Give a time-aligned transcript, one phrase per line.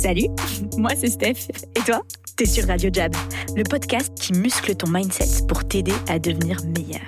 [0.00, 0.28] Salut,
[0.78, 1.50] moi c'est Steph.
[1.76, 2.00] Et toi?
[2.34, 3.14] T'es sur Radio Jab,
[3.54, 7.02] le podcast qui muscle ton mindset pour t'aider à devenir meilleur.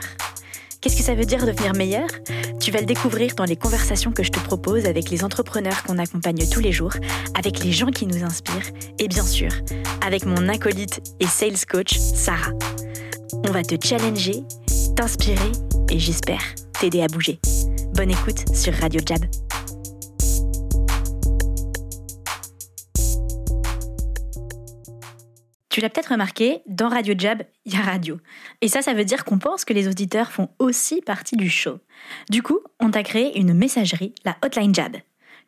[0.79, 2.07] Qu'est-ce que ça veut dire devenir meilleur?
[2.61, 5.97] Tu vas le découvrir dans les conversations que je te propose avec les entrepreneurs qu'on
[5.97, 6.93] accompagne tous les jours,
[7.35, 9.51] avec les gens qui nous inspirent et bien sûr,
[10.05, 12.53] avec mon acolyte et sales coach, Sarah.
[13.49, 14.43] On va te challenger,
[14.97, 15.53] t'inspirer
[15.91, 16.43] et j'espère
[16.79, 17.41] t'aider à bouger.
[17.95, 19.25] Bonne écoute sur Radio Jab.
[25.73, 28.19] Tu l'as peut-être remarqué, dans Radio Jab, il y a radio.
[28.61, 31.79] Et ça, ça veut dire qu'on pense que les auditeurs font aussi partie du show.
[32.29, 34.99] Du coup, on t'a créé une messagerie, la Hotline Jab.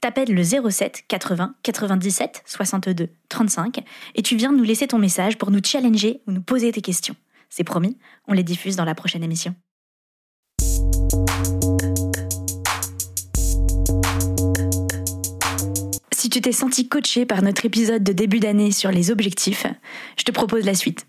[0.01, 3.84] T'appelles le 07 80 97 62 35
[4.15, 7.16] et tu viens nous laisser ton message pour nous challenger ou nous poser tes questions.
[7.51, 9.54] C'est promis, on les diffuse dans la prochaine émission.
[16.34, 19.69] Tu t'es senti coaché par notre épisode de début d'année sur les objectifs,
[20.19, 21.07] je te propose la suite.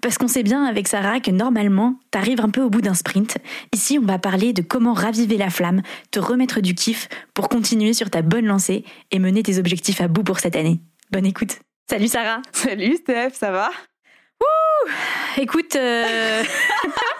[0.00, 3.36] Parce qu'on sait bien avec Sarah que normalement, t'arrives un peu au bout d'un sprint.
[3.74, 7.92] Ici, on va parler de comment raviver la flamme, te remettre du kiff pour continuer
[7.92, 10.80] sur ta bonne lancée et mener tes objectifs à bout pour cette année.
[11.10, 11.58] Bonne écoute.
[11.90, 12.40] Salut Sarah.
[12.52, 13.68] Salut Steph, ça va?
[14.40, 14.90] Ouh
[15.36, 16.42] Écoute, euh,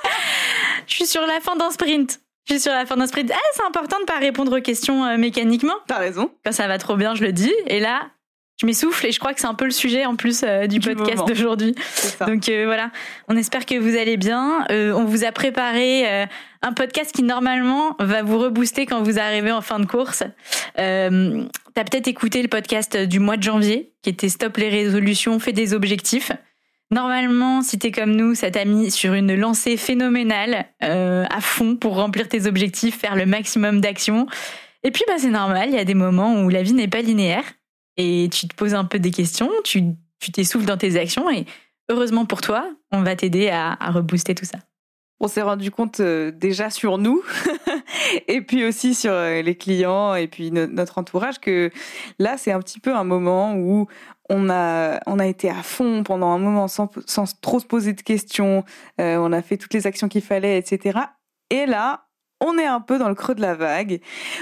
[0.86, 2.18] je suis sur la fin d'un sprint.
[2.48, 3.30] Je suis sur la fin d'un sprint.
[3.32, 5.74] Ah, c'est important de pas répondre aux questions euh, mécaniquement.
[5.86, 6.30] T'as raison.
[6.44, 7.52] Quand ça va trop bien, je le dis.
[7.68, 8.10] Et là,
[8.60, 10.78] je m'essouffle et je crois que c'est un peu le sujet en plus euh, du,
[10.78, 11.74] Du podcast d'aujourd'hui.
[12.26, 12.90] Donc euh, voilà,
[13.28, 14.66] on espère que vous allez bien.
[14.70, 16.26] On vous a préparé
[16.62, 20.24] un podcast qui normalement va vous rebooster quand vous arrivez en fin de course.
[20.76, 25.52] T'as peut-être écouté le podcast du mois de janvier qui était Stop les résolutions, fais
[25.52, 26.32] des objectifs.
[26.92, 31.74] Normalement, si t'es comme nous, ça t'a mis sur une lancée phénoménale euh, à fond
[31.74, 34.26] pour remplir tes objectifs, faire le maximum d'actions.
[34.82, 37.00] Et puis bah c'est normal, il y a des moments où la vie n'est pas
[37.00, 37.44] linéaire
[37.96, 39.84] et tu te poses un peu des questions, tu
[40.20, 41.46] tu t'essouffles dans tes actions et
[41.88, 44.58] heureusement pour toi, on va t'aider à, à rebooster tout ça.
[45.24, 47.22] On s'est rendu compte euh, déjà sur nous
[48.28, 51.70] et puis aussi sur euh, les clients et puis no- notre entourage que
[52.18, 53.86] là c'est un petit peu un moment où
[54.28, 57.92] on a on a été à fond pendant un moment sans, sans trop se poser
[57.92, 58.64] de questions,
[59.00, 60.98] Euh, on a fait toutes les actions qu'il fallait, etc.
[61.50, 62.06] Et là
[62.44, 64.00] on est un peu dans le creux de la vague.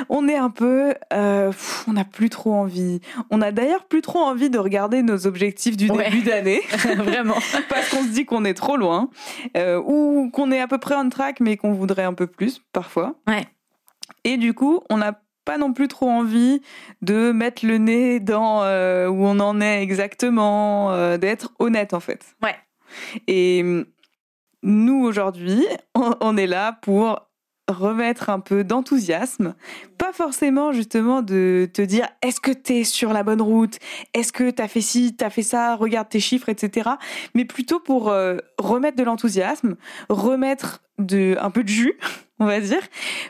[0.09, 3.01] On est un peu, euh, pff, on n'a plus trop envie.
[3.31, 6.05] On a d'ailleurs plus trop envie de regarder nos objectifs du Ouais.
[6.11, 6.61] début d'année.
[6.97, 7.37] Vraiment.
[7.69, 9.11] parce qu'on se dit qu'on est trop loin
[9.57, 12.61] euh, ou qu'on est à peu près on track mais qu'on voudrait un peu plus
[12.73, 13.15] parfois.
[13.29, 13.45] Ouais.
[14.25, 16.61] Et du coup, on n'a pas non plus trop envie
[17.03, 22.35] de mettre le nez dans euh, où on en est exactement, d'être honnête en fait.
[22.43, 22.55] Ouais.
[23.27, 23.85] Et hum,
[24.63, 27.30] nous aujourd'hui, on, on est là pour
[27.71, 29.55] remettre un peu d'enthousiasme,
[29.99, 33.79] pas forcément justement de te dire est-ce que tu es sur la bonne route,
[34.15, 36.91] est-ce que tu as fait ci, tu as fait ça, regarde tes chiffres, etc.
[37.35, 39.77] Mais plutôt pour euh, remettre de l'enthousiasme,
[40.09, 41.99] remettre de, un peu de jus,
[42.39, 42.83] on va dire,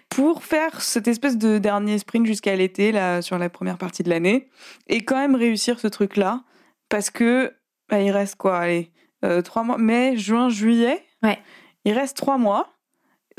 [0.09, 4.11] pour faire cette espèce de dernier sprint jusqu'à l'été, là, sur la première partie de
[4.11, 4.49] l'année,
[4.89, 6.43] et quand même réussir ce truc-là,
[6.89, 7.53] parce que
[7.89, 8.93] bah, il reste quoi, allez,
[9.25, 11.05] euh, trois mois, mai, juin, juillet?
[11.23, 11.39] Ouais.
[11.85, 12.73] Il reste trois mois.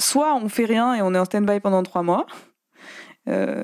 [0.01, 2.25] Soit on fait rien et on est en stand-by pendant trois mois.
[3.29, 3.63] Euh,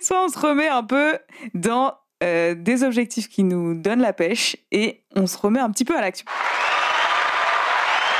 [0.00, 1.18] Soit on se remet un peu
[1.54, 5.84] dans euh, des objectifs qui nous donnent la pêche et on se remet un petit
[5.84, 6.26] peu à l'action.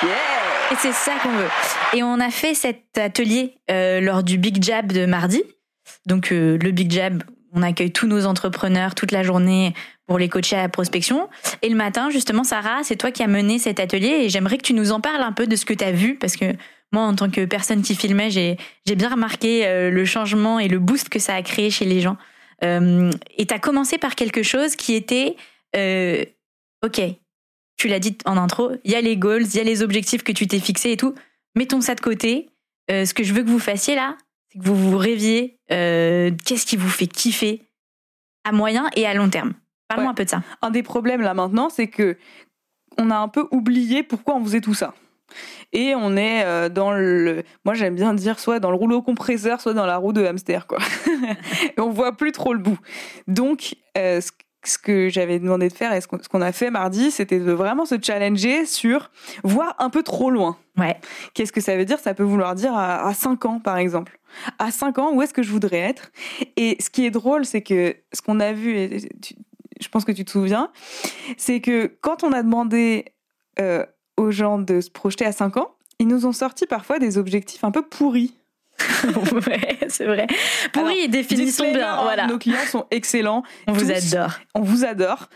[0.03, 0.11] Yeah
[0.73, 1.49] Et c'est ça qu'on veut.
[1.93, 5.45] Et on a fait cet atelier euh, lors du Big Jab de mardi.
[6.07, 9.75] Donc le Big Jab, on accueille tous nos entrepreneurs toute la journée
[10.07, 11.29] pour les coacher à la prospection.
[11.63, 14.63] Et le matin, justement, Sarah, c'est toi qui as mené cet atelier et j'aimerais que
[14.63, 16.55] tu nous en parles un peu de ce que tu as vu parce que
[16.93, 18.57] moi, en tant que personne qui filmait, j'ai
[18.97, 22.17] bien remarqué euh, le changement et le boost que ça a créé chez les gens.
[22.65, 25.37] Euh, et tu as commencé par quelque chose qui était,
[25.77, 26.25] euh,
[26.85, 27.01] ok,
[27.77, 30.23] tu l'as dit en intro, il y a les goals, il y a les objectifs
[30.25, 31.15] que tu t'es fixés et tout.
[31.55, 32.49] Mettons ça de côté.
[32.91, 34.17] Ce que je veux que vous fassiez là,
[34.53, 35.59] c'est que vous vous rêviez.
[35.73, 37.63] euh, Qu'est-ce qui vous fait kiffer
[38.45, 39.55] à moyen et à long terme?
[39.89, 40.13] Parle-moi Ouais.
[40.13, 40.43] un peu de ça.
[40.63, 42.17] un des problèmes là maintenant, c'est que
[42.99, 44.93] on a un peu oublié pourquoi on faisait tout ça.
[45.73, 49.61] Et on est euh, dans le, moi j'aime bien dire soit dans le rouleau compresseur,
[49.61, 50.79] soit dans la roue de hamster quoi.
[51.79, 52.79] on voit plus trop le bout.
[53.27, 54.21] Donc euh,
[54.69, 57.39] ce que j'avais demandé de faire et ce qu'on ce qu'on a fait mardi, c'était
[57.41, 59.11] de vraiment se challenger sur
[59.45, 60.57] voir un peu trop loin.
[60.77, 60.97] Ouais.
[61.35, 61.99] Qu'est-ce que ça veut dire?
[61.99, 64.19] Ça peut vouloir dire à, à 5 ans, par exemple.
[64.59, 66.11] À 5 ans, où est-ce que je voudrais être?
[66.57, 69.35] Et ce qui est drôle, c'est que ce qu'on a vu, et tu-
[69.81, 70.71] je pense que tu te souviens,
[71.37, 73.07] c'est que quand on a demandé
[73.61, 73.85] euh,
[74.17, 77.65] aux gens de se projeter à 5 ans, ils nous ont sorti parfois des objectifs
[77.65, 78.35] un peu pourris.
[79.47, 80.27] ouais, c'est vrai.
[80.73, 81.95] Pourri, définissons bien.
[81.95, 82.27] hein, Voilà.
[82.27, 83.43] Nos clients sont excellents.
[83.67, 84.33] On vous adore.
[84.55, 85.29] On vous adore.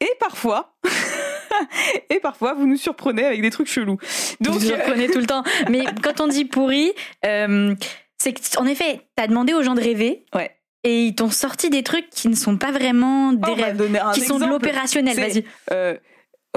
[0.00, 0.74] Et parfois,
[2.10, 3.98] et parfois, vous nous surprenez avec des trucs chelous.
[4.40, 5.42] Donc, vous reprenez tout le temps.
[5.70, 6.92] Mais quand on dit pourri,
[7.24, 7.74] euh,
[8.18, 10.24] c'est en effet, t'as demandé aux gens de rêver.
[10.34, 10.50] Ouais.
[10.82, 14.12] Et ils t'ont sorti des trucs qui ne sont pas vraiment des on va rêves,
[14.12, 14.50] qui sont de exemple.
[14.50, 15.16] l'opérationnel.
[15.16, 15.44] Vas-y.
[15.72, 15.96] Euh,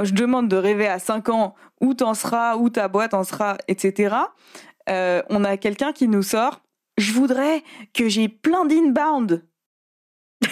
[0.04, 3.58] je demande de rêver à 5 ans où t'en seras, où ta boîte en sera,
[3.68, 4.16] etc.
[4.89, 6.62] Euh, on a quelqu'un qui nous sort.
[6.98, 7.63] Je voudrais
[7.94, 9.45] que j'ai plein d'inbound.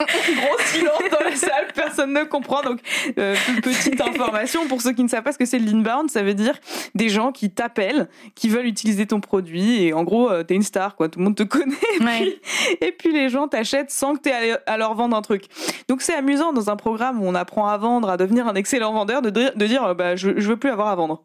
[0.00, 2.62] Gros silence dans la salle, personne ne comprend.
[2.62, 2.78] Donc,
[3.18, 3.34] euh,
[3.64, 6.54] petite information pour ceux qui ne savent pas ce que c'est l'inbound, ça veut dire
[6.94, 10.62] des gens qui t'appellent, qui veulent utiliser ton produit et en gros, euh, t'es une
[10.62, 11.08] star, quoi.
[11.08, 11.74] Tout le monde te connaît.
[12.00, 12.20] Et, Ouais.
[12.20, 15.46] puis, et puis les gens t'achètent sans que t'aies à, à leur vendre un truc.
[15.88, 18.92] Donc c'est amusant dans un programme où on apprend à vendre, à devenir un excellent
[18.92, 21.24] vendeur, de dire, de dire euh, bah, je, je veux plus avoir à vendre.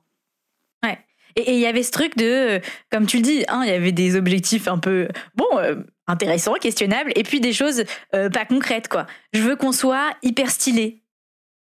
[1.35, 2.59] Et il y avait ce truc de, euh,
[2.91, 5.75] comme tu le dis, hein, il y avait des objectifs un peu, bon, euh,
[6.07, 7.83] intéressants, questionnables, et puis des choses
[8.13, 9.07] euh, pas concrètes, quoi.
[9.33, 11.01] Je veux qu'on soit hyper stylé.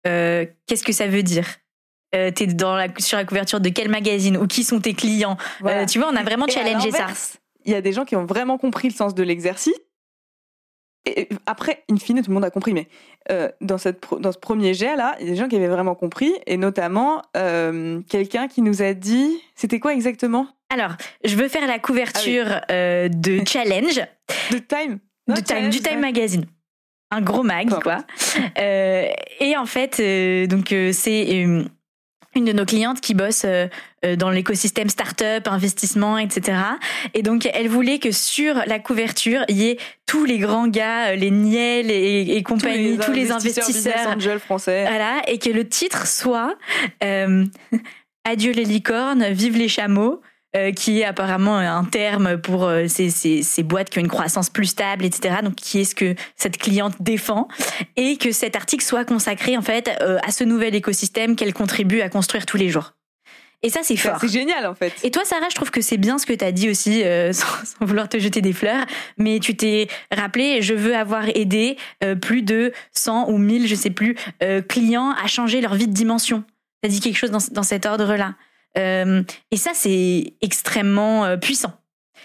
[0.07, 1.47] Euh, Qu'est-ce que ça veut dire?
[2.13, 4.37] T'es dans la, sur la couverture de quel magazine?
[4.37, 5.37] Ou qui sont tes clients?
[5.59, 5.85] Voilà.
[5.85, 7.09] Tu vois, on a vraiment Et challengé ça.
[7.65, 9.75] Il y a des gens qui ont vraiment compris le sens de l'exercice.
[11.06, 12.89] Et après, in fine, tout le monde a compris, mais
[13.31, 15.69] euh, dans, cette, dans ce premier jet là, il y a des gens qui avaient
[15.69, 20.47] vraiment compris, et notamment euh, quelqu'un qui nous a dit, c'était quoi exactement?
[20.71, 20.93] Alors,
[21.25, 24.01] je veux faire la couverture Ah euh, de Challenge.
[24.51, 24.99] De Time.
[25.29, 26.47] Du Time, du Time Magazine.
[27.11, 27.99] Un gros mag, quoi.
[28.59, 29.06] Euh,
[29.41, 31.47] et en fait, euh, donc euh, c'est
[32.35, 33.67] une de nos clientes qui bosse euh,
[34.05, 36.59] euh, dans l'écosystème startup, investissement, etc.
[37.15, 41.11] Et donc, elle voulait que sur la couverture, il y ait tous les grands gars,
[41.11, 44.85] euh, les Niel et, et compagnie, tous les investisseurs, business angels français.
[44.87, 46.57] voilà, et que le titre soit
[47.03, 47.45] euh,
[48.25, 50.21] Adieu les licornes, vive les chameaux.
[50.56, 54.09] Euh, qui est apparemment un terme pour euh, ces, ces, ces boîtes qui ont une
[54.09, 55.37] croissance plus stable, etc.
[55.43, 57.49] Donc, qui est ce que cette cliente défend,
[57.97, 62.01] et que cet article soit consacré en fait euh, à ce nouvel écosystème qu'elle contribue
[62.01, 62.93] à construire tous les jours.
[63.65, 64.19] Et ça, c'est fort.
[64.21, 64.93] C'est génial en fait.
[65.03, 67.33] Et toi, Sarah, je trouve que c'est bien ce que tu as dit aussi, euh,
[67.33, 68.85] sans, sans vouloir te jeter des fleurs,
[69.17, 73.75] mais tu t'es rappelé, je veux avoir aidé euh, plus de 100 ou 1000, je
[73.75, 76.45] sais plus, euh, clients à changer leur vie de dimension.
[76.83, 78.35] Tu as dit quelque chose dans, dans cet ordre-là.
[78.79, 81.73] Euh, et ça, c'est extrêmement euh, puissant.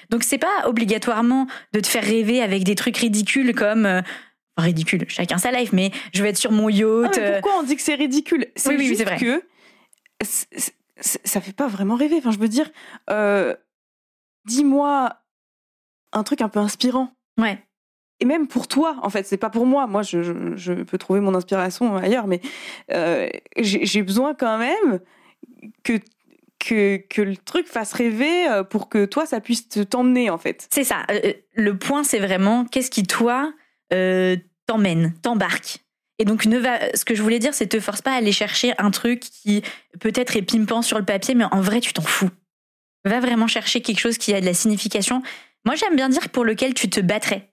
[0.10, 3.86] Donc, c'est pas obligatoirement de te faire rêver avec des trucs ridicules comme.
[3.86, 4.02] euh,
[4.58, 7.18] ridicule, chacun sa life, mais je vais être sur mon Ah, yacht.
[7.18, 8.46] mais pourquoi on dit que c'est ridicule?
[8.58, 9.18] C'est Oui, juste vrai.
[9.18, 9.42] que
[10.22, 12.16] ça fait pas vraiment rêver.
[12.18, 12.70] Enfin, je veux dire,
[13.10, 13.56] euh,
[14.46, 15.16] dis-moi
[16.12, 17.14] un truc un peu inspirant.
[17.38, 17.64] ouais.
[18.22, 19.88] Et même pour toi, en fait, c'est pas pour moi.
[19.88, 22.42] Moi, je, je- je peux trouver mon inspiration ailleurs, mais
[22.92, 25.00] euh, j'ai besoin quand même
[25.86, 25.94] que,
[26.60, 30.38] que, que le truc fasse rêver euh, pour que toi, ça puisse te- t'emmener, en
[30.38, 30.68] fait.
[30.70, 31.04] C'est ça.
[31.12, 33.54] Euh, Le point, c'est vraiment qu'est-ce qui, toi,
[33.94, 34.36] euh,
[34.68, 35.80] t'emmène, t'embarque?
[36.20, 38.34] Et donc, ne va, ce que je voulais dire, c'est te force pas à aller
[38.34, 39.64] chercher un truc qui
[40.02, 42.30] peut-être est pimpant sur le papier, mais en vrai, tu t'en fous.
[43.06, 45.22] Va vraiment chercher quelque chose qui a de la signification.
[45.66, 47.50] Moi, j'aime bien dire pour lequel tu te battrais.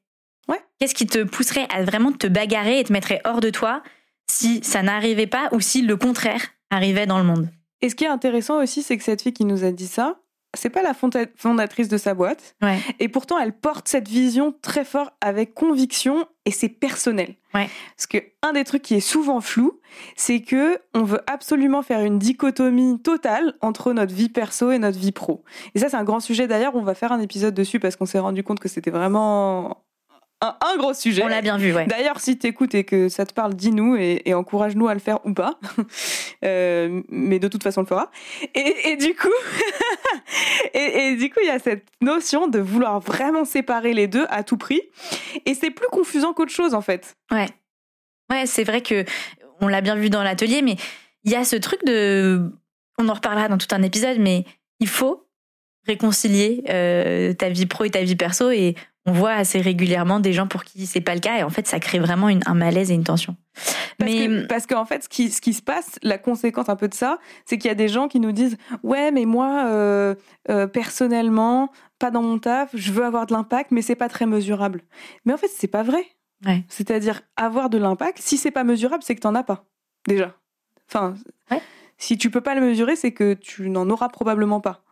[0.48, 0.60] Ouais.
[0.80, 3.82] Qu'est-ce qui te pousserait à vraiment te bagarrer et te mettrait hors de toi
[4.28, 7.48] si ça n'arrivait pas ou si le contraire arrivait dans le monde?
[7.82, 10.18] Et ce qui est intéressant aussi, c'est que cette fille qui nous a dit ça,
[10.54, 12.56] c'est pas la fonda- fondatrice de sa boîte.
[12.62, 12.78] Ouais.
[12.98, 17.34] Et pourtant, elle porte cette vision très fort avec conviction et c'est personnel.
[17.52, 17.68] Ouais.
[17.96, 19.80] Parce que un des trucs qui est souvent flou,
[20.16, 24.98] c'est que on veut absolument faire une dichotomie totale entre notre vie perso et notre
[24.98, 25.44] vie pro.
[25.74, 26.46] Et ça, c'est un grand sujet.
[26.46, 29.82] D'ailleurs, on va faire un épisode dessus parce qu'on s'est rendu compte que c'était vraiment
[30.42, 31.22] un, un gros sujet.
[31.22, 31.86] On l'a bien vu, ouais.
[31.86, 35.24] D'ailleurs, si t'écoutes et que ça te parle, dis-nous et, et encourage-nous à le faire
[35.24, 35.58] ou pas.
[36.44, 38.10] Euh, mais de toute façon, on le fera.
[38.54, 39.32] Et, et du coup,
[40.74, 44.26] et, et du coup, il y a cette notion de vouloir vraiment séparer les deux
[44.28, 44.82] à tout prix.
[45.46, 47.16] Et c'est plus confusant qu'autre chose, en fait.
[47.32, 47.48] Ouais.
[48.30, 49.04] Ouais, c'est vrai que
[49.60, 50.76] on l'a bien vu dans l'atelier, mais
[51.24, 52.52] il y a ce truc de.
[52.98, 54.44] On en reparlera dans tout un épisode, mais
[54.78, 55.26] il faut
[55.86, 58.50] réconcilier euh, ta vie pro et ta vie perso.
[58.50, 58.74] Et
[59.06, 61.38] on voit assez régulièrement des gens pour qui c'est pas le cas.
[61.38, 63.36] Et en fait, ça crée vraiment une- un malaise et une tension.
[63.98, 66.76] Parce mais que parce qu'en fait, ce qui, ce qui se passe, la conséquence un
[66.76, 69.64] peu de ça, c'est qu'il y a des gens qui nous disent ouais, mais moi
[69.66, 70.14] euh,
[70.50, 74.26] euh, personnellement, pas dans mon taf, je veux avoir de l'impact, mais c'est pas très
[74.26, 74.82] mesurable.
[75.24, 76.04] Mais en fait, c'est pas vrai.
[76.44, 76.64] Ouais.
[76.68, 79.64] C'est-à-dire avoir de l'impact, si c'est pas mesurable, c'est que t'en as pas
[80.06, 80.34] déjà.
[80.90, 81.14] Enfin,
[81.50, 81.62] Ouais.
[81.96, 84.82] si tu peux pas le mesurer, c'est que tu n'en auras probablement pas.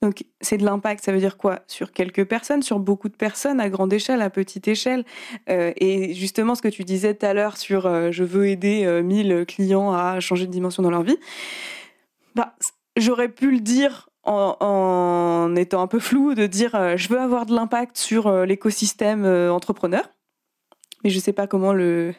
[0.00, 1.60] Donc c'est de l'impact, ça veut dire quoi?
[1.66, 5.04] Sur quelques personnes, sur beaucoup de personnes, à grande échelle, à petite échelle.
[5.50, 8.84] Euh, et justement, ce que tu disais tout à l'heure sur euh, je veux aider
[8.84, 11.18] euh, 1000 clients à changer de dimension dans leur vie,
[12.36, 12.54] bah,
[12.96, 17.46] j'aurais pu le dire en, étant un peu flou, de dire euh, je veux avoir
[17.46, 20.08] de l'impact sur l'écosystème entrepreneur,
[21.02, 22.14] mais je sais pas comment le-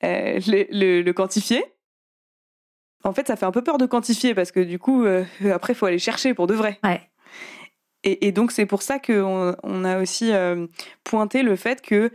[0.00, 1.62] le quantifier.
[3.08, 5.72] En fait, ça fait un peu peur de quantifier parce que du coup, euh, après,
[5.72, 6.78] il faut aller chercher pour de vrai.
[6.84, 7.00] Ouais.
[8.04, 10.66] Et, et donc, c'est pour ça qu'on on a aussi euh,
[11.04, 12.10] pointé le fait que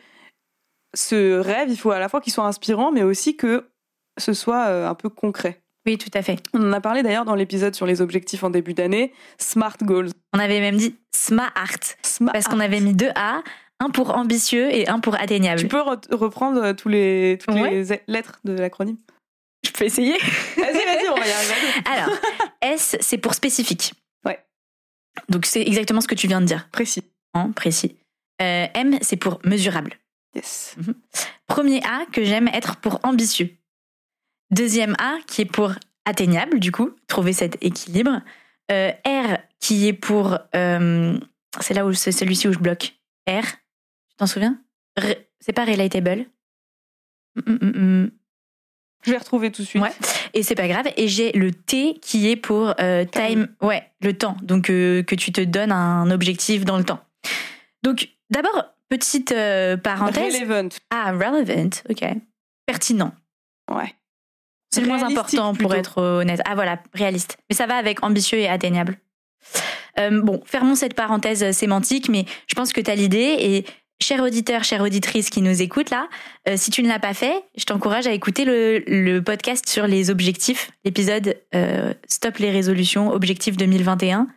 [0.96, 3.68] ce rêve, il faut à la fois qu'il soit inspirant, mais aussi que
[4.18, 5.60] ce soit euh, un peu concret.
[5.86, 6.40] Oui, tout à fait.
[6.54, 10.12] On en a parlé d'ailleurs dans l'épisode sur les objectifs en début d'année, Smart Goals.
[10.34, 11.52] On avait même dit smart
[12.04, 12.32] Smart.
[12.32, 13.42] parce qu'on avait mis deux A,
[13.82, 15.60] un pour ambitieux et un pour atteignable.
[15.60, 17.70] Tu peux re- reprendre tous les, toutes Ouais.
[17.84, 18.96] les lettres de l'acronyme?
[19.66, 20.14] Je peux essayer.
[20.58, 21.56] Vas-y, vas-y, on va y arriver.
[21.86, 22.16] Alors,
[22.62, 23.94] S, c'est pour spécifique.
[24.26, 24.40] Ouais.
[25.30, 27.04] Donc, c'est exactement ce que tu viens de dire, Précis.
[27.34, 27.98] hein, précis.
[28.42, 29.94] Euh, M, c'est pour mesurable.
[30.36, 30.76] Yes.
[31.48, 33.56] Premier A, que j'aime être pour ambitieux.
[34.52, 35.74] Deuxième A, qui est pour
[36.06, 38.22] atteignable, du coup, trouver cet équilibre.
[38.72, 40.38] Euh, R, qui est pour.
[40.56, 41.18] euh,
[41.60, 42.96] c'est là où c'est celui-ci où je bloque.
[43.30, 43.44] R,
[44.10, 44.60] tu t'en souviens?
[45.40, 46.26] C'est pas relatable.
[47.36, 48.12] Mm, mm, mm, mm.
[49.04, 49.82] Je vais retrouver tout de suite.
[49.82, 49.92] Ouais.
[50.34, 50.88] Et c'est pas grave.
[50.98, 54.38] Et j'ai le T qui est pour euh, time, ouais, le temps.
[54.42, 57.00] Donc euh, que tu te donnes un objectif dans le temps.
[57.84, 60.36] Donc d'abord petite euh, parenthèse.
[60.36, 60.70] Relevant.
[60.90, 62.06] ah, relevant, ok.
[62.66, 63.14] Pertinent.
[63.70, 63.94] Ouais.
[64.74, 66.42] C'est le moins important pour être honnête.
[66.46, 67.38] Ah voilà, réaliste.
[67.50, 68.98] Mais ça va avec ambitieux et atteignable.
[69.98, 73.36] Bon, fermons cette parenthèse sémantique, mais je pense que tu as l'idée.
[73.40, 73.66] Et
[74.04, 76.10] cher auditeur, chère auditrice qui nous écoute là,
[76.48, 80.10] euh, si tu ne l'as pas fait, je t'encourage à écouter le, podcast sur les
[80.10, 84.28] objectifs, l'épisode euh, Stop les résolutions, objectifs 2021,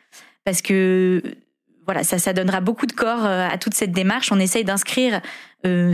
[0.44, 1.20] parce que
[1.84, 4.30] voilà, ça, ça donnera beaucoup de corps euh, à toute cette démarche.
[4.30, 5.20] On essaye d'inscrire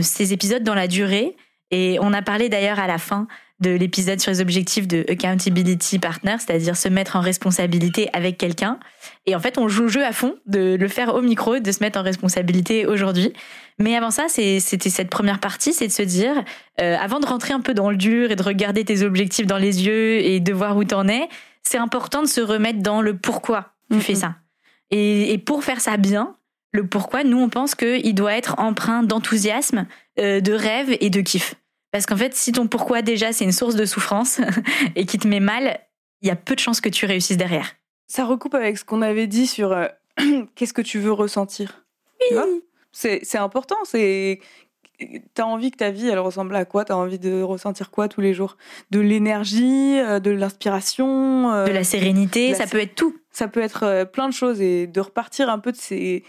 [0.01, 1.35] ces épisodes dans la durée.
[1.71, 3.27] Et on a parlé d'ailleurs à la fin
[3.63, 8.79] de l'épisode sur les objectifs de Accountability Partner, c'est-à-dire se mettre en responsabilité avec quelqu'un.
[9.25, 11.71] Et en fait, on joue le jeu à fond de le faire au micro, de
[11.71, 13.33] se mettre en responsabilité aujourd'hui.
[13.79, 16.43] Mais avant ça, c'était cette première partie, c'est de se dire,
[16.79, 19.57] euh, avant de rentrer un peu dans le dur et de regarder tes objectifs dans
[19.57, 21.27] les yeux et de voir où t'en es,
[21.63, 24.35] c'est important de se remettre dans le pourquoi tu fais ça.
[24.91, 26.35] Et, et pour faire ça bien,
[26.71, 29.85] le pourquoi, nous, on pense qu'il doit être empreint d'enthousiasme,
[30.19, 31.55] euh, de rêve et de kiff.
[31.93, 34.41] Parce qu'en fait, si ton pourquoi déjà c'est une source de souffrance
[34.97, 35.79] et qui te met mal,
[36.21, 37.67] il y a peu de chances que tu réussisses derrière.
[38.07, 39.87] Ça recoupe avec ce qu'on avait dit sur euh,
[40.55, 41.85] qu'est-ce que tu veux ressentir.
[42.31, 42.47] Vois?
[42.91, 43.77] C'est important.
[43.85, 44.39] C'est
[45.33, 46.85] T'as envie que ta vie, elle ressemble à quoi?
[46.85, 48.57] T'as envie de ressentir quoi tous les jours?
[48.91, 52.95] De l'énergie, euh, de l'inspiration, euh, De la sérénité, de la ça sé- peut être
[52.95, 53.15] tout.
[53.31, 56.23] ça peut être plein de choses et de repartir un peu de ces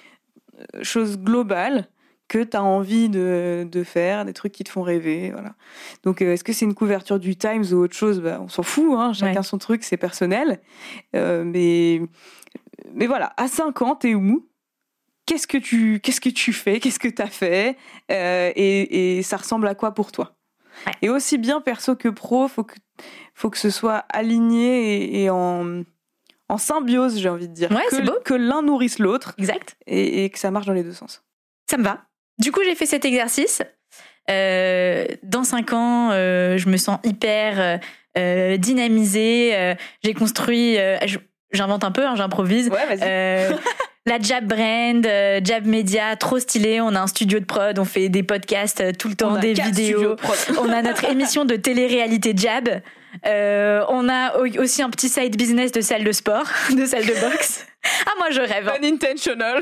[0.82, 1.86] choses globales
[2.28, 5.30] que tu as envie de, de faire, des trucs qui te font rêver.
[5.32, 5.54] Voilà.
[6.04, 8.20] Donc, euh, est-ce que c'est une couverture du Times ou autre chose?
[8.20, 9.42] Bah, On s'en fout, hein, chacun Ouais.
[9.42, 10.60] son truc, c'est personnel.
[11.14, 12.00] Euh, mais,
[12.92, 14.48] mais voilà, à 5 ans, t'es où
[15.26, 16.80] Qu'est-ce que tu qu'est-ce que tu fais?
[16.80, 17.78] Qu'est-ce que tu as fait?
[18.10, 20.36] Euh, et, et ça ressemble à quoi pour toi?
[20.86, 20.92] Ouais.
[21.00, 22.74] Et aussi bien perso que pro, faut que
[23.34, 25.82] faut que ce soit aligné et, et en
[26.50, 27.70] en symbiose, j'ai envie de dire.
[27.70, 28.12] Ouais, que, c'est beau.
[28.22, 29.76] que l'un nourrisse l'autre Exact.
[29.86, 31.22] et, et que ça marche dans les deux sens.
[31.70, 32.04] Ça me va.
[32.38, 33.62] Du coup, j'ai fait cet exercice.
[34.30, 37.80] Euh, dans cinq ans, euh, je me sens hyper
[38.16, 39.74] euh, dynamisée.
[40.02, 40.76] J'ai construit,
[41.52, 42.70] j'invente un peu, hein, j'improvise.
[42.70, 43.56] Ouais, vas-y.
[44.06, 45.02] La Jab Brand,
[45.42, 46.78] Jab Media, trop stylé.
[46.82, 49.54] On a un studio de prod, on fait des podcasts tout le temps, On des
[49.54, 50.14] vidéos.
[50.14, 50.16] de.
[50.60, 52.68] On a notre émission de télé-réalité Jab.
[53.26, 57.06] Euh, on a au- aussi un petit side business de salle de sport, de salle
[57.06, 57.66] de boxe.
[58.06, 58.66] Ah, moi, je rêve.
[58.66, 58.78] hein.
[58.80, 59.60] Unintentional.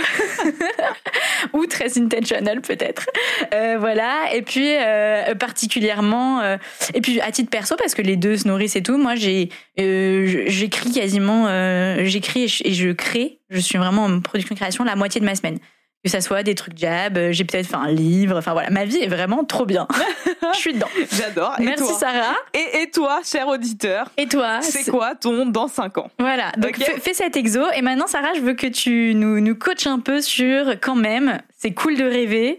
[1.52, 3.06] Ou très intentional, peut-être.
[3.52, 4.32] Euh, voilà.
[4.32, 6.40] Et puis, euh, particulièrement.
[6.40, 6.56] euh,
[6.94, 9.49] et puis, à titre perso, parce que les deux se nourrissent et tout, moi, j'ai,
[9.76, 11.47] j'écris quasiment.
[12.04, 13.40] j'écris et je, et je crée.
[13.50, 15.59] Je suis vraiment en production-création la moitié de ma semaine.
[16.04, 18.37] Que ça soit des trucs jab, euh, j'ai peut-être fait un livre.
[18.37, 18.71] Enfin, voilà.
[18.71, 19.87] Ma vie est vraiment trop bien.
[20.54, 20.88] je suis dedans.
[21.12, 21.54] J'adore.
[21.61, 22.35] Merci, toi Sarah.
[22.52, 26.11] et, et toi, cher auditeur, Et toi c'est quoi ton dans 5 ans?
[26.18, 27.62] Voilà, donc fais cet exo.
[27.76, 31.38] Et maintenant, Sarah, je veux que tu nous, nous coaches un peu sur quand même,
[31.56, 32.59] c'est cool de rêver.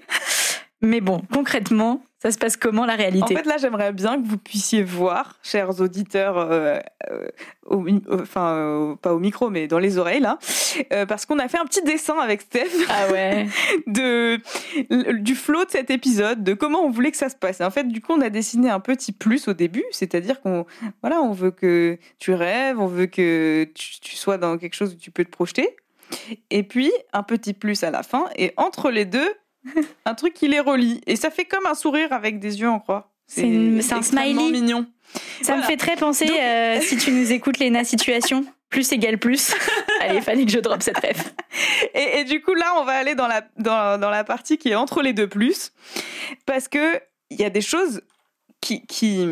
[0.84, 4.28] Mais bon, concrètement, ça se passe comment la En réalité fait, là, j'aimerais bien que
[4.28, 6.78] vous puissiez voir, chers auditeurs, euh,
[7.10, 7.28] euh,
[7.66, 10.40] au enfin, euh, pas au micro, mais dans les oreilles, là,
[10.92, 13.48] euh, parce qu'on a fait un petit dessin avec Steph Ah ouais.
[13.88, 14.40] de,
[15.22, 17.62] du flow de cet épisode, de comment on voulait que ça se passe.
[17.62, 20.66] Et en fait, du coup, on a dessiné un petit plus au début, c'est-à-dire qu'on
[21.02, 24.94] voilà, on veut que tu rêves, on veut que tu, tu sois dans quelque chose
[24.94, 25.78] où tu peux te projeter.
[26.50, 28.26] Et puis, un petit plus à la fin.
[28.36, 29.30] Et entre les deux,
[30.06, 31.02] un truc qui les relie.
[31.08, 33.12] Et ça fait comme un sourire avec des yeux en croix.
[33.28, 34.52] C'est un smiley.
[34.52, 34.86] mignon.
[35.42, 39.18] Ça me fait très penser, Donc- euh, si tu nous écoutes, Léna Situation, plus égale
[39.20, 39.54] plus.
[40.02, 41.34] Allez, fallait que je drop cette rêve.
[41.94, 44.70] Et, et, du coup, là, on va aller dans la, dans, dans, la partie qui
[44.70, 45.72] est entre les deux plus.
[46.46, 48.02] Parce que il y a des choses
[48.62, 49.26] qui, qui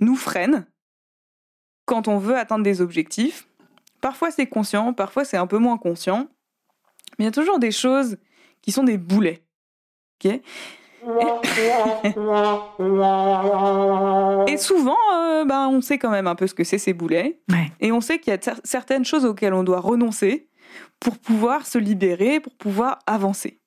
[0.00, 0.66] nous freinent
[1.84, 3.48] quand on veut atteindre des objectifs.
[4.00, 6.28] Parfois, c'est conscient, parfois, c'est un peu moins conscient.
[7.18, 8.18] Mais il y a toujours des choses
[8.62, 9.42] qui sont des boulets.
[10.24, 10.40] ok?
[14.48, 17.40] Et souvent, euh, ben, on sait quand même un peu ce que c'est ces boulets.
[17.80, 20.48] Et on sait qu'il y a certaines choses auxquelles on doit renoncer
[21.00, 23.60] pour pouvoir se libérer, pour pouvoir avancer.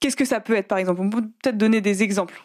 [0.00, 1.00] Qu'est-ce que ça peut être, par exemple?
[1.00, 2.44] On peut peut-être donner des exemples.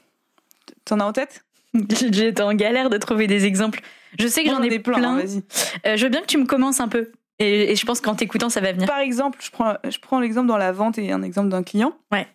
[0.85, 1.43] T'en as en tête?
[1.89, 3.81] J'étais en galère de trouver des exemples.
[4.19, 4.99] Je sais que j'en ai, plein.
[4.99, 5.19] plein.
[5.19, 5.25] Hein,
[5.87, 7.11] euh, je veux bien que tu me commences un peu.
[7.43, 8.87] Et, et je pense qu'en t'écoutant, ça va venir.
[8.87, 11.93] Par exemple, je prends, je prends l'exemple dans la vente et un exemple d'un client.
[12.11, 12.27] Ouais.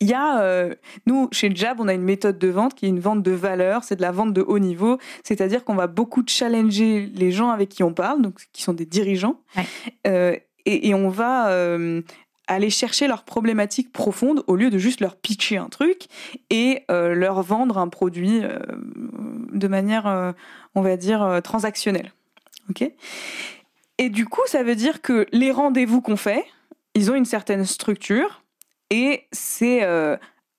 [0.00, 0.74] Il y a, euh,
[1.06, 3.84] nous, chez Jab, on a une méthode de vente qui est une vente de valeur,
[3.84, 7.68] c'est de la vente de haut niveau, c'est-à-dire qu'on va beaucoup challenger les gens avec
[7.68, 9.40] qui on parle, donc qui sont des dirigeants,
[10.06, 12.02] euh, et, et, on va euh,
[12.48, 16.06] aller chercher leurs problématiques profondes au lieu de juste leur pitcher un truc
[16.50, 18.42] et leur vendre un produit
[19.52, 20.34] de manière,
[20.74, 22.12] on va dire, transactionnelle.
[22.70, 22.90] Ok?
[23.98, 26.44] Et du coup, ça veut dire que les rendez-vous qu'on fait,
[26.94, 28.42] ils ont une certaine structure
[28.90, 29.82] et c'est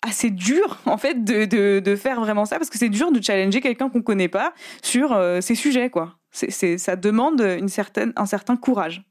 [0.02, 3.22] assez dur en fait de, de, de, faire vraiment ça parce que c'est dur de
[3.22, 6.18] challenger quelqu'un qu'on connaît pas sur ces sujets quoi.
[6.32, 9.04] C'est, ça demande une certaine, un certain courage.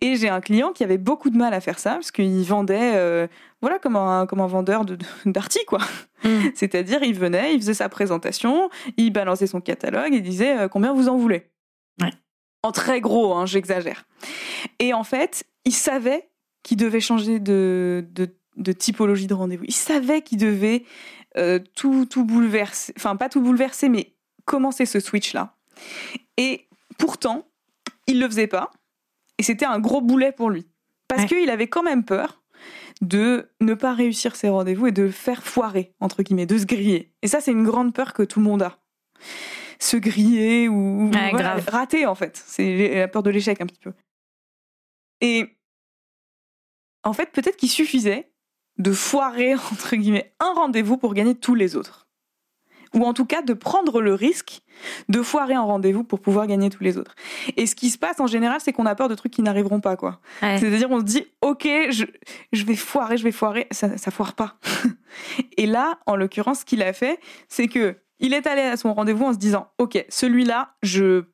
[0.00, 2.94] Et j'ai un client qui avait beaucoup de mal à faire ça parce qu'il vendait,
[2.96, 3.26] euh,
[3.60, 4.84] voilà, comme un, comme un vendeur
[5.26, 5.80] d'arty, quoi.
[6.24, 6.48] Mm.
[6.54, 10.92] C'est-à-dire, il venait, il faisait sa présentation, il balançait son catalogue et disait euh, combien
[10.92, 11.50] vous en voulez?
[12.62, 14.06] En très gros, hein, j'exagère.
[14.78, 16.28] Et en fait, il savait
[16.62, 19.64] qu'il devait changer de, de, de typologie de rendez-vous.
[19.64, 20.84] Il savait qu'il devait
[21.36, 25.56] euh, tout, tout bouleverser, enfin pas tout bouleverser, mais commencer ce switch-là.
[26.36, 26.66] Et
[26.98, 27.46] pourtant,
[28.06, 28.70] il le faisait pas
[29.38, 30.66] et c'était un gros boulet pour lui.
[31.06, 32.42] Parce qu'il avait quand même peur
[33.00, 37.12] de ne pas réussir ses rendez-vous et de faire foirer, entre guillemets, de se griller.
[37.22, 38.78] Et ça, c'est une grande peur que tout le monde a.
[39.78, 41.10] Se griller ou
[41.68, 42.42] rater, en fait.
[42.46, 43.92] C'est la peur de l'échec, un petit peu.
[45.20, 45.56] Et
[47.04, 48.30] en fait, peut-être qu'il suffisait
[48.78, 52.08] de foirer, entre guillemets, un rendez-vous pour gagner tous les autres
[52.94, 54.60] ou en tout cas de prendre le risque
[55.08, 57.14] de foirer un rendez-vous pour pouvoir gagner tous les autres.
[57.56, 59.80] Et ce qui se passe en général, c'est qu'on a peur de trucs qui n'arriveront
[59.80, 60.20] pas, quoi.
[60.40, 62.04] C'est-à-dire, on se dit, ok, je,
[62.52, 64.56] je vais foirer, je vais foirer, ça, ça foire pas.
[65.56, 68.94] Et là, en l'occurrence, ce qu'il a fait, c'est que il est allé à son
[68.94, 71.24] rendez-vous en se disant, ok, celui-là, je,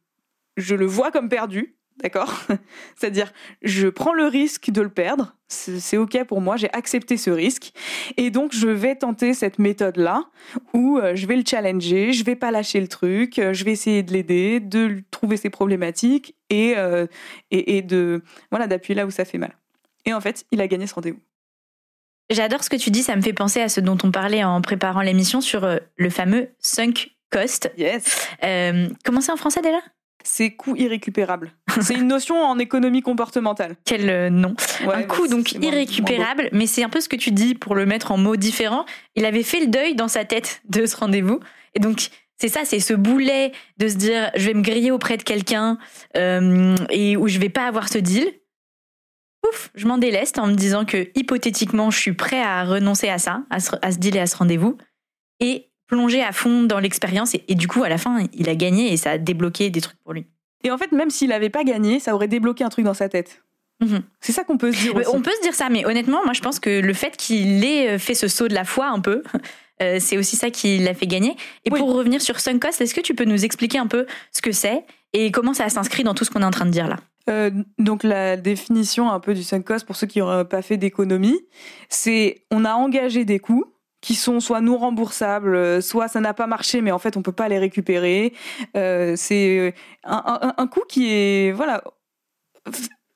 [0.57, 2.43] je le vois comme perdu, D'accord?
[2.97, 7.31] C'est-à-dire, je prends le risque de le perdre, c'est OK pour moi, j'ai accepté ce
[7.31, 7.73] risque,
[8.17, 10.25] et donc je vais tenter cette méthode-là,
[10.73, 13.71] où euh, je vais le challenger, je vais pas lâcher le truc, euh, je vais
[13.71, 17.07] essayer de l'aider, de trouver ses problématiques, et, euh,
[17.53, 19.57] et, et de voilà d'appuyer là où ça fait mal.
[20.05, 21.21] Et en fait, il a gagné ce rendez-vous.
[22.31, 24.61] J'adore ce que tu dis, ça me fait penser à ce dont on parlait en
[24.63, 27.71] préparant l'émission sur le fameux sunk cost.
[27.77, 28.29] Yes.
[29.05, 29.81] comment c'est en français déjà
[30.25, 31.53] c'est coût irrécupérable.
[31.81, 33.77] C'est une notion en économie comportementale.
[33.85, 34.57] Quel euh, nom
[34.91, 38.11] Un coût donc irrécupérable, mais c'est un peu ce que tu dis pour le mettre
[38.11, 38.87] en mots différents.
[39.17, 41.41] Il avait fait le deuil dans sa tête de ce rendez-vous.
[41.75, 42.09] Et donc,
[42.39, 45.79] c'est ça, c'est ce boulet de se dire je vais me griller auprès de quelqu'un
[46.17, 48.27] euh, et où je vais pas avoir ce deal.
[49.49, 53.19] Ouf, je m'en déleste en me disant que hypothétiquement, je suis prêt à renoncer à
[53.19, 54.77] ça, à ce, à ce deal et à ce rendez-vous.
[55.41, 58.93] Et plongé à fond dans l'expérience et, du coup à la fin il a gagné
[58.93, 60.27] et ça a débloqué des trucs pour lui.
[60.63, 63.09] Et en fait même s'il n'avait pas gagné, ça aurait débloqué un truc dans sa
[63.09, 63.43] tête.
[63.81, 64.03] Mhm.
[64.21, 64.97] C'est ça qu'on peut se dire.
[64.97, 65.09] Aussi.
[65.13, 67.99] On peut se dire ça, mais honnêtement, moi je pense que le fait qu'il ait
[67.99, 69.23] fait ce saut de la foi un peu,
[69.83, 71.37] euh, c'est aussi ça qui l'a fait gagner.
[71.65, 74.41] Et pour revenir sur Sunk Cost, est-ce que tu peux nous expliquer un peu ce
[74.41, 76.89] que c'est et comment ça s'inscrit dans tout ce qu'on est en train de dire
[76.89, 76.97] là?
[77.29, 80.77] Euh, donc la définition un peu du sunk cost pour ceux qui n'auraient pas fait
[80.77, 81.41] d'économie,
[81.89, 83.65] c'est on a engagé des coûts
[84.01, 87.23] qui sont soit non remboursables, euh, soit ça n'a pas marché, mais en fait on
[87.23, 88.35] peut pas les récupérer.
[88.77, 91.83] Euh, c'est un, un, un, coût qui est voilà,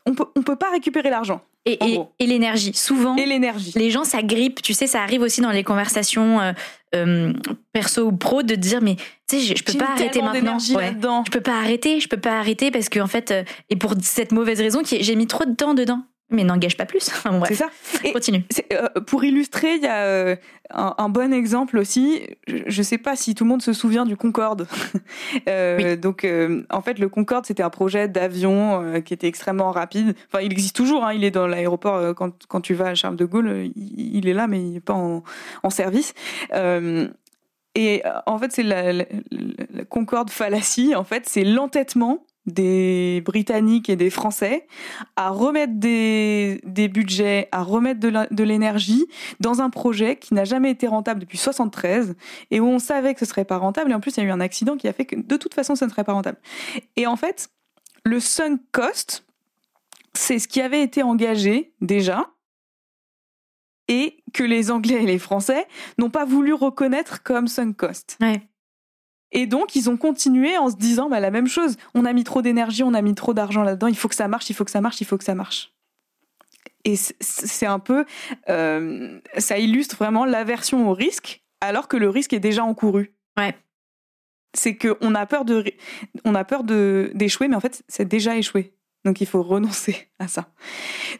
[0.06, 1.42] on peut on peut pas récupérer l'argent.
[1.68, 3.16] Et, et, l'énergie, souvent.
[3.16, 3.72] Et l'énergie.
[3.74, 6.52] Les gens s'agrippent, tu sais, ça arrive aussi dans les conversations euh,
[6.94, 7.32] euh
[7.72, 8.96] perso ou pro de dire mais
[9.28, 10.56] tu sais je, peux pas arrêter maintenant.
[10.74, 10.94] Ouais.
[11.00, 13.34] Je peux pas arrêter, je peux pas arrêter parce que en fait
[13.68, 17.10] et pour cette mauvaise raison j'ai mis trop de temps dedans mais n'engage pas plus.
[17.46, 17.70] c'est ça.
[18.04, 18.44] Et Continue.
[18.72, 20.36] Euh, pour illustrer, il y a euh,
[20.70, 22.22] un, bon exemple aussi.
[22.46, 24.66] Je ne sais pas si tout le monde se souvient du Concorde.
[25.48, 26.26] euh, Donc,
[26.70, 30.14] en fait, le Concorde, c'était un projet d'avion qui était extrêmement rapide.
[30.30, 31.04] Enfin, il existe toujours.
[31.04, 33.70] Hein, il est dans l'aéroport quand, quand tu vas à Charles de Gaulle.
[33.74, 35.22] Il, il est là, mais il n'est pas en,
[35.62, 36.12] en service.
[37.74, 39.04] et en fait, c'est la, la,
[39.70, 40.94] la Concorde fallacie.
[40.94, 44.66] En fait, c'est l'entêtement des Britanniques et des Français
[45.16, 46.60] à remettre des,
[46.92, 49.06] budgets, à remettre de l'énergie
[49.40, 52.14] dans un projet qui n'a jamais été rentable depuis 73
[52.50, 53.90] et où on savait que ce serait pas rentable.
[53.90, 55.54] Et en plus, il y a eu un accident qui a fait que de toute
[55.54, 56.38] façon, ça ne serait pas rentable.
[56.96, 57.50] Et en fait,
[58.04, 59.24] le sunk cost,
[60.14, 62.26] c'est ce qui avait été engagé déjà
[63.88, 68.18] et que les Anglais et les Français n'ont pas voulu reconnaître comme sunk cost.
[69.32, 71.76] Et donc, ils ont continué en se disant bah, la même chose.
[71.94, 74.28] On a mis trop d'énergie, on a mis trop d'argent là-dedans, il faut que ça
[74.28, 75.72] marche, il faut que ça marche, il faut que ça marche.
[76.84, 78.04] Et c'est un peu.
[78.48, 83.12] Euh, ça illustre vraiment l'aversion au risque, alors que le risque est déjà encouru.
[83.36, 83.54] Ouais.
[84.54, 85.64] C'est qu'on a peur de,
[86.24, 88.72] on a peur d'échouer, mais en fait, c'est déjà échoué.
[89.08, 90.48] Donc il faut renoncer à ça.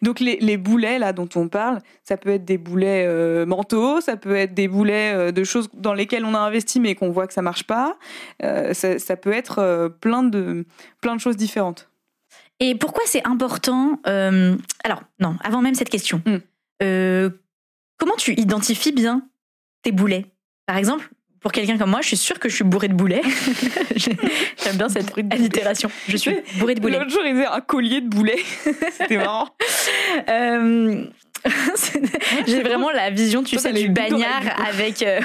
[0.03, 4.19] Donc les, boulets là dont on parle, ça peut être des boulets euh, mentaux, ça
[4.19, 7.27] peut être des boulets euh, de choses dans lesquelles on a investi mais qu'on voit
[7.27, 7.97] que ça marche pas.
[8.43, 10.67] Euh, ça, peut être plein de
[11.01, 11.89] plein de choses différentes.
[12.61, 17.31] Et pourquoi c'est important Alors non, avant même cette question, hmm.
[17.97, 19.23] comment tu identifies bien
[19.83, 20.27] tes boulets?
[20.67, 21.09] Par exemple,
[21.41, 23.23] pour quelqu'un comme moi, je suis sûre que je suis bourrée de boulets.
[23.97, 25.91] J'aime bien cette allitération.
[26.09, 26.99] Je suis bourrée de boulets.
[26.99, 28.43] L'autre jour, il un collier de boulets.
[28.93, 29.49] C'était marrant.
[30.29, 31.05] Euh,
[32.47, 35.21] j'ai vraiment la vision, tu sais, du bagnard avec euh,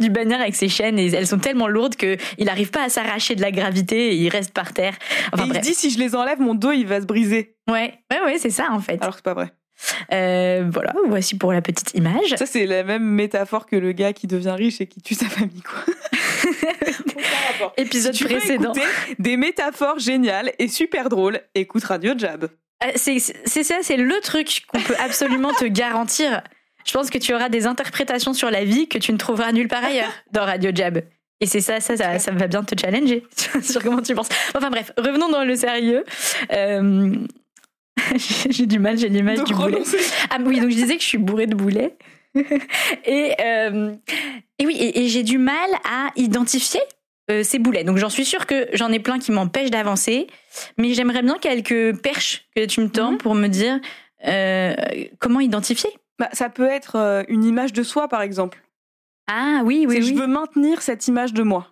[0.00, 2.88] du bagnard avec ses chaînes et elles sont tellement lourdes que il n'arrive pas à
[2.88, 4.94] s'arracher de la gravité et il reste par terre.
[5.32, 7.54] Enfin, il se dit si je les enlève, mon dos il va se briser.
[7.70, 9.00] Ouais, ouais, ouais, c'est ça en fait.
[9.00, 9.52] Alors c'est pas vrai.
[10.12, 12.34] Euh, voilà, voici pour la petite image.
[12.36, 15.26] Ça, c'est la même métaphore que le gars qui devient riche et qui tue sa
[15.26, 15.94] famille, quoi.
[17.76, 18.72] Épisode précédent.
[19.18, 21.40] des métaphores géniales et super drôles.
[21.54, 22.48] Écoute Radio Jab.
[22.84, 26.42] Euh, c'est ça, c'est le truc qu'on peut absolument te garantir.
[26.86, 29.68] Je pense que tu auras des interprétations sur la vie que tu ne trouveras nulle
[29.68, 31.02] part ailleurs dans Radio Jab.
[31.42, 33.24] Et c'est ça, ça, ça, va bien te challenger
[33.62, 34.28] sur comment tu penses.
[34.54, 36.04] Enfin bref, revenons dans le sérieux.
[36.52, 37.14] Euh,
[38.50, 39.82] j'ai du mal, j'ai l'image du boulet.
[40.30, 41.96] Ah oui, donc je disais que je suis bourrée de boulets.
[43.04, 43.94] et, euh,
[44.58, 46.80] et oui, et, j'ai du mal à identifier
[47.30, 47.84] euh, ces boulets.
[47.84, 50.28] Donc j'en suis sûre que j'en ai plein qui m'empêchent d'avancer,
[50.78, 53.18] mais j'aimerais bien quelques perches que tu me tends mhm.
[53.18, 53.80] pour me dire
[54.26, 54.74] euh,
[55.18, 55.90] comment identifier.
[56.18, 58.62] Bah, ça peut être une image de soi, par exemple.
[59.26, 60.06] Ah oui, oui, oui.
[60.06, 61.68] Je veux maintenir cette image de moi.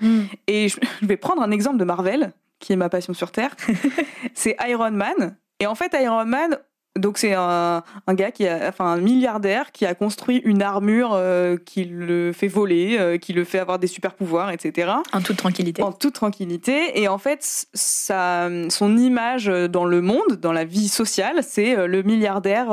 [0.00, 0.22] Hmm.
[0.46, 3.56] Et je vais prendre un exemple de Marvel, qui est ma passion sur Terre.
[4.34, 5.36] c'est Iron Man.
[5.58, 6.58] Et en fait, Iron Man,
[6.98, 11.12] donc c'est un, un, gars qui a, enfin un milliardaire qui a construit une armure
[11.14, 14.92] euh, qui le fait voler, euh, qui le fait avoir des super pouvoirs, etc.
[15.12, 15.82] En toute tranquillité.
[15.82, 17.00] En toute tranquillité.
[17.00, 21.86] Et en fait, sa, son image dans le monde, dans la vie sociale, c'est euh,
[21.86, 22.70] le milliardaire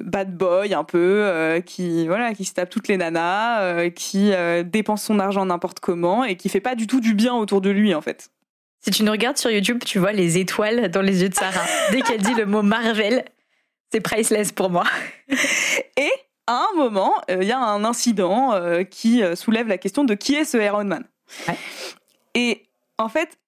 [0.00, 4.32] bad boy un peu, qui voilà, qui se tape toutes les nanas, qui
[4.64, 7.70] dépense son argent n'importe comment et qui fait pas du tout du bien autour de
[7.70, 8.30] lui en fait.
[8.84, 11.64] Si tu nous regardes sur YouTube, tu vois les étoiles dans les yeux de Sarah.
[11.90, 13.24] Dès qu'elle dit le mot Marvel,
[13.90, 14.84] c'est priceless pour moi.
[15.96, 16.10] Et
[16.46, 20.04] à un moment, euh, il y a un incident euh, qui euh, soulève la question
[20.04, 21.04] de qui est ce Iron Man.
[22.34, 22.66] Et
[22.98, 23.38] en fait,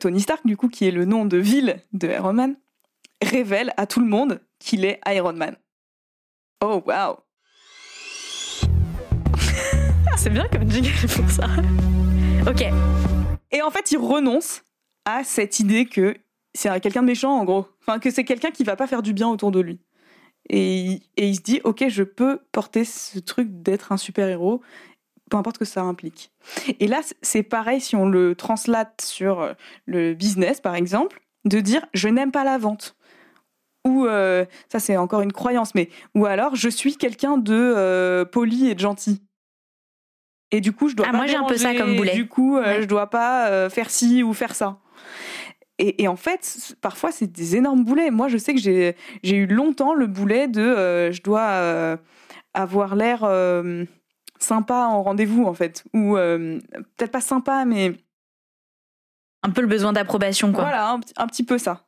[0.00, 2.56] Tony Stark, du coup, qui est le nom de ville de Iron Man,
[3.22, 5.56] révèle à tout le monde qu'il est Iron Man.
[6.62, 7.16] Oh, wow!
[10.16, 11.48] c'est bien comme jingle pour ça.
[12.46, 12.64] Ok.
[13.50, 14.62] Et en fait, il renonce
[15.04, 16.14] à cette idée que
[16.54, 17.66] c'est quelqu'un de méchant, en gros.
[17.80, 19.80] Enfin, que c'est quelqu'un qui va pas faire du bien autour de lui.
[20.48, 24.62] Et, il se dit, ok, je peux porter ce truc d'être un super-héros,
[25.30, 26.32] peu importe ce que ça implique.
[26.80, 29.54] Et là, c'est pareil si on le translate sur
[29.86, 32.96] le business, par exemple, de dire, je n'aime pas la vente.
[33.86, 38.24] Ou, euh, ça c'est encore une croyance, mais, ou alors, je suis quelqu'un de euh,
[38.24, 39.22] poli et de gentil.
[40.50, 41.16] Et du coup, je dois ah, pas.
[41.16, 42.14] Moi, j'ai un peu ça comme boulet.
[42.14, 44.78] Du coup, euh, je dois pas faire ci ou faire ça.
[45.78, 48.10] Et, et en fait, parfois, c'est des énormes boulets.
[48.10, 51.98] Moi, je sais que j'ai eu longtemps le boulet de je dois
[52.52, 53.20] avoir l'air
[54.40, 55.84] sympa en rendez-vous, en fait.
[55.94, 57.94] Ou peut-être pas sympa, mais.
[59.42, 60.64] Un peu le besoin d'approbation, quoi.
[60.64, 61.86] Voilà, un, petit peu ça.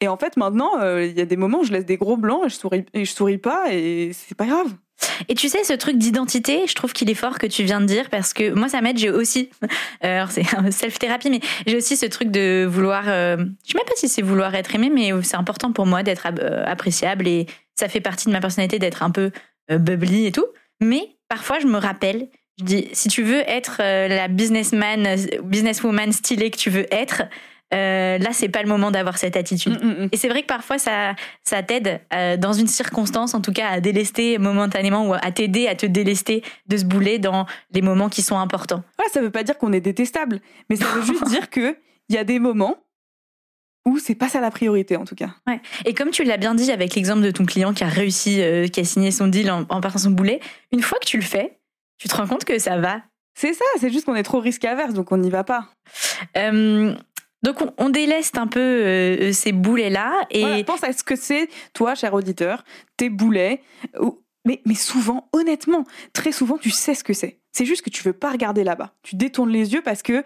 [0.00, 2.44] Et en fait, maintenant, il y a des moments où je laisse des gros blancs
[2.46, 4.74] et je souris, et je souris pas et c'est pas grave.
[5.28, 7.86] Et tu sais, ce truc d'identité, je trouve qu'il est fort que tu viens de
[7.86, 8.98] dire parce que moi, ça m'aide.
[8.98, 9.50] J'ai aussi,
[10.04, 13.86] euh, alors c'est self-thérapie, mais j'ai aussi ce truc de vouloir, euh, je sais même
[13.86, 17.46] pas si c'est vouloir être aimé, mais c'est important pour moi d'être euh, appréciable et
[17.74, 19.30] ça fait partie de ma personnalité d'être un peu
[19.70, 20.46] bubbly et tout.
[20.80, 26.50] Mais parfois, je me rappelle, je dis, si tu veux être la businessman, businesswoman stylée
[26.50, 27.22] que tu veux être,
[27.72, 29.82] euh, là c'est pas le moment d'avoir cette attitude.
[29.82, 30.08] Mm, mm, mm.
[30.12, 33.68] Et c'est vrai que parfois ça, ça t'aide euh, dans une circonstance, en tout cas,
[33.68, 38.08] à délester momentanément ou à t'aider à te délester de ce boulet dans les moments
[38.08, 38.82] qui sont importants.
[38.98, 41.76] Voilà, ça veut pas dire qu'on est détestable, mais ça veut juste dire que
[42.08, 42.76] il y a des moments
[43.86, 45.30] où c'est pas ça la priorité en tout cas.
[45.46, 45.60] Ouais.
[45.84, 48.66] Et comme tu l'as bien dit avec l'exemple de ton client qui a réussi, euh,
[48.66, 50.40] qui a signé son deal en, en partant son boulet,
[50.72, 51.58] une fois que tu le fais,
[51.98, 53.02] tu te rends compte que ça va.
[53.34, 55.68] C'est ça, c'est juste qu'on est trop risque averse, donc on n'y va pas.
[56.36, 56.94] Euh,
[57.42, 61.16] donc on, on déleste un peu euh, ces boulets-là et Voilà, pense à ce que
[61.16, 62.64] c'est, toi, cher auditeur,
[62.96, 63.60] tes boulets.
[64.00, 67.38] ou- Mais, mais souvent, honnêtement, très souvent, tu sais ce que c'est.
[67.52, 68.92] C'est juste que tu veux pas regarder là-bas.
[69.02, 70.22] Tu détournes les yeux parce que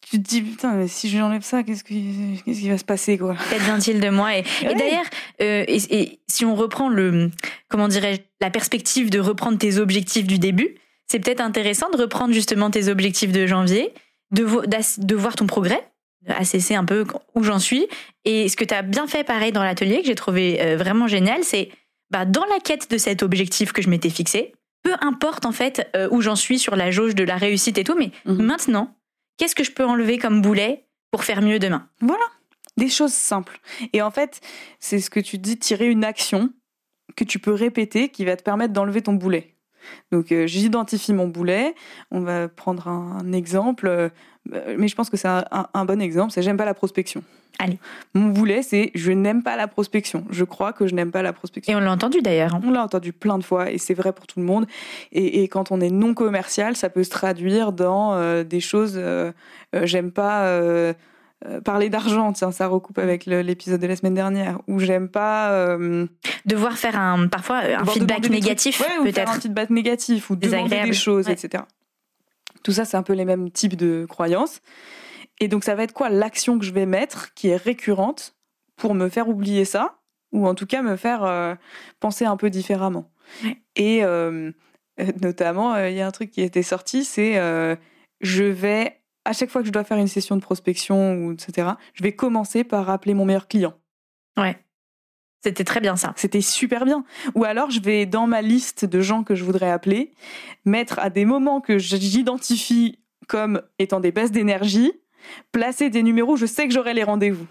[0.00, 3.16] tu te dis, putain, mais si j'enlève ça, qu'est-ce qui, qu'est-ce qui va se passer,
[3.18, 3.36] quoi?
[3.66, 4.36] Gentil de moi.
[4.36, 4.42] Et,
[4.74, 5.04] d'ailleurs,
[5.42, 7.30] euh, et, et si on reprend le,
[7.68, 10.74] comment dirais-je, la perspective de reprendre tes objectifs du début,
[11.06, 13.92] c'est peut-être intéressant de reprendre justement tes objectifs de janvier,
[14.32, 15.86] de, vo- de voir ton progrès,
[16.26, 17.04] assesser un peu
[17.34, 17.86] où j'en suis.
[18.24, 21.06] Et ce que tu as bien fait pareil dans l'atelier, que j'ai trouvé euh, vraiment
[21.08, 21.70] génial, c'est
[22.10, 24.52] bah, dans la quête de cet objectif que je m'étais fixé,
[24.82, 27.84] peu importe en fait euh, où j'en suis sur la jauge de la réussite et
[27.84, 28.42] tout, mais Mhm.
[28.42, 28.96] maintenant,
[29.38, 31.88] qu'est-ce que je peux enlever comme boulet pour faire mieux demain?
[32.00, 32.24] Voilà,
[32.76, 33.60] des choses simples.
[33.92, 34.40] Et en fait,
[34.78, 36.50] c'est ce que tu dis, tirer une action
[37.16, 39.56] que tu peux répéter qui va te permettre d'enlever ton boulet.
[40.12, 41.74] Donc euh, j'identifie mon boulet,
[42.10, 44.08] on va prendre un, un exemple, euh,
[44.46, 47.22] mais je pense que c'est un, un- un bon exemple, c'est j'aime pas la prospection.
[47.58, 47.78] Allez.
[48.14, 50.24] Mon boulet, c'est je n'aime pas la prospection.
[50.30, 51.72] Je crois que je n'aime pas la prospection.
[51.72, 52.54] Et on l'a entendu d'ailleurs.
[52.54, 52.60] hein.
[52.64, 54.66] On l'a entendu plein de fois et c'est vrai pour tout le monde.
[55.12, 58.94] Et, et quand on est non commercial, ça peut se traduire dans euh, des choses.
[58.96, 59.30] euh,
[59.74, 60.94] euh, j'aime pas euh,
[61.46, 64.58] euh, parler d'argent, tiens, ça recoupe avec l'épisode de la semaine dernière.
[64.66, 65.50] Ou j'aime pas.
[65.50, 66.06] euh,
[66.46, 68.80] devoir faire un parfois un feedback négatif.
[68.80, 71.34] Ouais, peut-être un feedback négatif ou demander des choses, Ouais.
[71.34, 71.64] etc.
[72.62, 74.60] Tout ça, c'est un peu les mêmes types de croyances.
[75.40, 78.36] Et donc, ça va être quoi l'action que je vais mettre qui est récurrente
[78.76, 80.00] pour me faire oublier ça
[80.32, 81.54] ou en tout cas me faire euh,
[81.98, 83.10] penser un peu différemment.
[83.76, 84.52] Et euh,
[85.22, 87.34] notamment, euh, il y a un truc qui était sorti, c'est
[88.20, 91.68] je vais à chaque fois que je dois faire une session de prospection ou etc.
[91.94, 93.74] Je vais commencer par appeler mon meilleur client.
[94.36, 94.58] ouais
[95.42, 96.12] c'était très bien ça.
[96.16, 97.04] C'était super bien.
[97.34, 100.12] Ou alors, je vais dans ma liste de gens que je voudrais appeler,
[100.64, 104.92] mettre à des moments que j'identifie comme étant des baisses d'énergie,
[105.52, 107.46] placer des numéros, je sais que j'aurai les rendez-vous.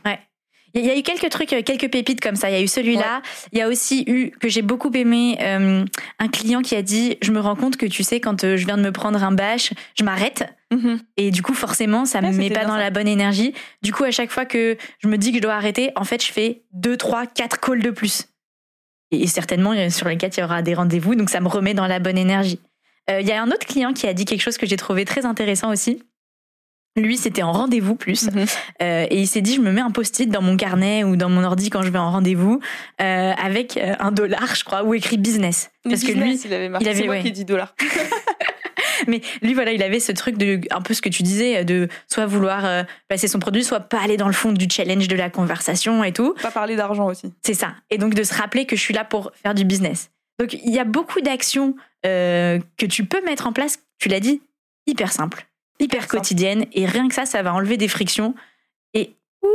[0.73, 2.49] il y a eu quelques trucs euh, quelques pépites comme ça.
[2.49, 3.21] Il y a eu celui-là.
[3.52, 5.86] Il y a aussi eu que j'ai beaucoup aimé euh,
[6.19, 8.65] un client qui a dit je me rends compte que tu sais quand euh, je
[8.65, 10.43] viens de me prendre un bâche je m'arrête
[11.17, 12.77] et du coup forcément ça me met pas dans ça.
[12.77, 15.53] la bonne énergie du coup à chaque fois que je me dis que je dois
[15.55, 18.25] arrêter en fait je fais deux trois quatre calls de plus
[19.12, 21.73] et certainement euh, sur les quatre il y aura des rendez-vous donc ça me remet
[21.73, 22.60] dans la bonne énergie
[23.10, 25.03] Euh, il y a un autre client qui a dit quelque chose que j'ai trouvé
[25.05, 26.03] très intéressant aussi
[26.95, 28.45] lui c'était en rendez-vous plus Mhm.
[28.84, 31.29] Euh, et il s'est dit je me mets un post-it dans mon carnet ou dans
[31.29, 32.60] mon ordi quand je vais en rendez-vous
[33.01, 36.69] euh, avec euh, un dollar je crois ou écrit business parce que lui il avait
[36.69, 36.86] marqué.
[36.86, 37.73] il avait- moi qui dit dollars.
[39.10, 41.88] mais lui, voilà, il avait ce truc de, un peu ce que tu disais, de
[42.08, 45.15] soit vouloir euh, placer son produit, soit pas aller dans le fond du challenge de
[45.15, 46.34] la conversation et tout.
[46.41, 47.34] Pas parler d'argent aussi.
[47.43, 47.74] C'est ça.
[47.89, 50.12] Et donc de se rappeler que je suis là pour faire du business.
[50.39, 54.22] Donc il y a beaucoup d'actions euh, que tu peux mettre en place, tu l'as
[54.22, 54.41] dit,
[54.88, 55.45] hyper simple,
[55.80, 56.12] hyper simple.
[56.15, 56.65] quotidienne.
[56.74, 58.36] Et rien que ça, ça va enlever des frictions.
[58.93, 59.50] Et oup,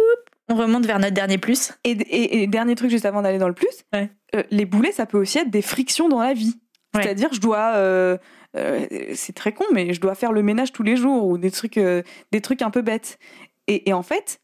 [0.50, 1.72] on remonte vers notre dernier plus.
[1.84, 4.10] Et, et- et dernier truc juste avant d'aller dans le plus, Ouais.
[4.34, 6.54] euh, les boulets, ça peut aussi être des frictions dans la vie.
[6.94, 7.02] Ouais.
[7.02, 8.18] C'est-à-dire, je dois, euh,
[8.56, 11.50] euh, c'est très con, mais je dois faire le ménage tous les jours ou des
[11.50, 13.18] trucs, euh, des trucs un peu bêtes.
[13.66, 14.40] Et, et en fait,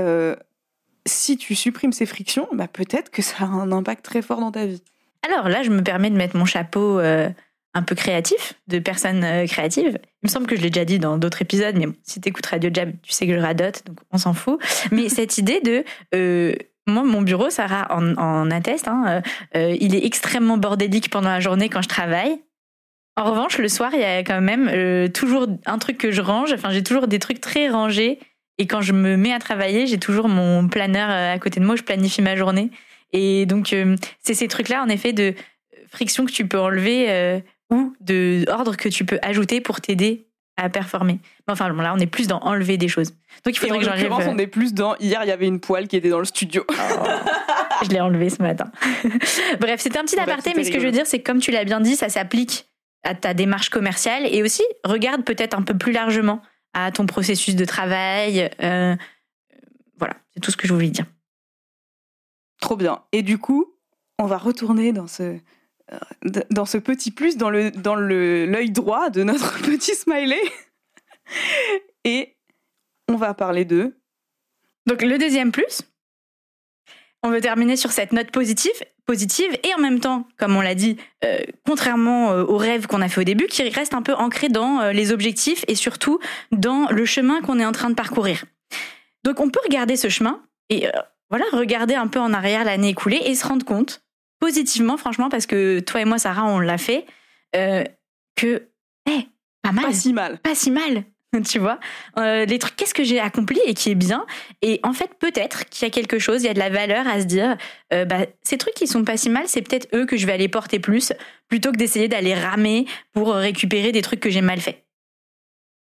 [0.00, 0.36] euh,
[1.06, 4.52] si tu supprimes ces frictions, bah peut-être que ça a un impact très fort dans
[4.52, 4.82] ta vie.
[5.22, 9.98] Alors là, je me permets de mettre mon chapeau un peu créatif, de personne créative.
[10.22, 12.46] Il me semble que je l'ai déjà dit dans d'autres épisodes, mais bon, si t'écoutes
[12.46, 14.60] Radio Jab, tu sais que je radote, donc on s'en fout.
[14.92, 16.56] Mais cette idée de...
[16.86, 19.22] moi, mon bureau, Sarah en, en atteste, hein,
[19.56, 22.38] euh, il est extrêmement bordélique pendant la journée quand je travaille.
[23.16, 26.20] En revanche, le soir, il y a quand même euh, toujours un truc que je
[26.20, 26.52] range.
[26.52, 28.18] Enfin, j'ai toujours des trucs très rangés.
[28.58, 31.64] Et quand je me mets à travailler, j'ai toujours mon planeur euh, à côté de
[31.64, 32.70] moi je planifie ma journée.
[33.12, 35.34] Et donc, euh, c'est ces trucs-là, en effet, de
[35.88, 37.38] friction que tu peux enlever euh,
[37.70, 41.18] ou de ordre que tu peux ajouter pour t'aider à performer.
[41.46, 43.10] Mais Enfin, bon, là, on est plus dans enlever des choses.
[43.44, 44.28] Donc, il Et faudrait en que j'enlève.
[44.28, 44.96] on est plus dans.
[44.96, 46.64] Hier, il y avait une poêle qui était dans le studio.
[47.84, 48.70] Je l'ai enlevé ce matin.
[49.60, 51.40] Bref, c'était un petit Bref, aparté, mais ce que je veux dire, c'est que comme
[51.40, 52.66] tu l'as bien dit, ça s'applique
[53.04, 57.54] à ta démarche commerciale et aussi regarde peut-être un peu plus largement à ton processus
[57.56, 58.50] de travail.
[58.62, 58.96] euh,
[59.98, 61.06] voilà, c'est tout ce que je voulais dire.
[62.60, 63.04] Trop bien.
[63.12, 63.74] Et du coup,
[64.18, 65.22] on va retourner dans ce,
[65.92, 69.94] euh, d- dans ce petit plus, dans le dans le l'œil droit de notre petit
[69.94, 70.40] smiley.
[72.04, 72.36] Et
[73.08, 73.96] on va parler de
[74.86, 75.82] Donc le deuxième plus,
[77.22, 78.72] on veut terminer sur cette note positive,
[79.04, 83.02] positive et en même temps, comme on l'a dit, euh, contrairement euh, aux rêves qu'on
[83.02, 86.18] a fait au début, qui reste un peu ancré dans euh, les objectifs et surtout
[86.52, 88.44] dans le chemin qu'on est en train de parcourir.
[89.24, 90.86] Donc on peut regarder ce chemin et
[91.30, 94.02] voilà, regarder un peu en arrière l'année écoulée et se rendre compte
[94.38, 97.06] positivement, franchement, parce que toi et moi, Sarah, on l'a fait,
[97.52, 98.68] que,
[99.06, 99.28] hey,
[99.62, 99.84] pas mal.
[99.86, 100.38] Pas si mal.
[100.40, 101.04] Pas si mal.
[101.46, 101.78] tu vois
[102.18, 104.26] euh, les trucs qu'est-ce que j'ai accompli et qui est bien
[104.62, 107.06] et en fait peut-être qu'il y a quelque chose il y a de la valeur
[107.06, 107.56] à se dire
[107.92, 110.32] euh, bah, ces trucs qui sont pas si mal c'est peut-être eux que je vais
[110.32, 111.12] aller porter plus
[111.48, 114.84] plutôt que d'essayer d'aller ramer pour récupérer des trucs que j'ai mal fait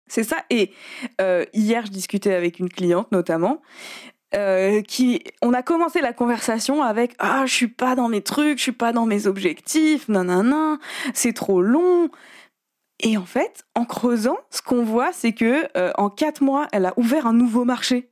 [0.07, 0.71] c'est ça et
[1.19, 3.61] euh, hier je discutais avec une cliente notamment
[4.87, 8.63] qui, on a commencé la conversation avec ah je suis pas dans mes trucs, je
[8.63, 10.77] suis pas dans mes objectifs, nanana,
[11.13, 12.09] c'est trop long.
[13.01, 16.85] Et en fait, en creusant, ce qu'on voit, c'est que euh, en quatre mois, elle
[16.85, 18.09] a ouvert un nouveau marché.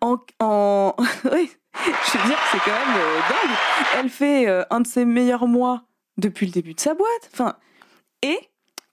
[0.00, 0.94] En, en...
[1.32, 3.56] oui, je veux dire, c'est quand même euh, dingue.
[3.98, 5.84] Elle fait euh, un de ses meilleurs mois
[6.18, 7.30] depuis le début de sa boîte.
[7.32, 7.56] Enfin,
[8.22, 8.38] et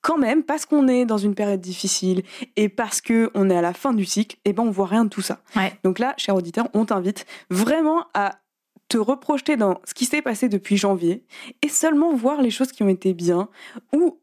[0.02, 2.24] quand même, parce qu'on est dans une période difficile
[2.56, 5.04] et parce que on est à la fin du cycle, eh ben on voit rien
[5.04, 5.42] de tout ça.
[5.84, 8.40] Donc là, cher auditeur, on t'invite vraiment à
[8.88, 11.24] te reprojeter dans ce qui s'est passé depuis janvier
[11.62, 13.48] et seulement voir les choses qui ont été bien
[13.94, 14.20] ou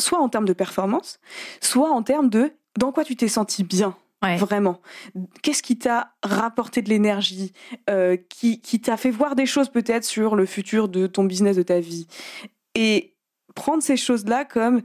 [0.00, 1.20] soit en termes de performance,
[1.60, 3.96] soit en termes de dans quoi tu t'es senti bien.
[4.22, 4.80] Vraiment.
[5.42, 7.54] Qu'est-ce qui t'a rapporté de l'énergie,
[7.88, 11.56] euh, qui, qui t'a fait voir des choses peut-être sur le futur de ton business,
[11.56, 12.06] de ta vie?
[12.74, 13.14] Et
[13.54, 14.82] prendre ces choses-là comme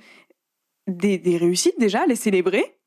[0.88, 2.78] des, des, réussites déjà, les célébrer.